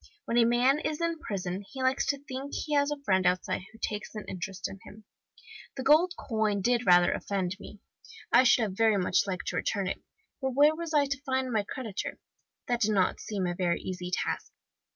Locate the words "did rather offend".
6.63-7.55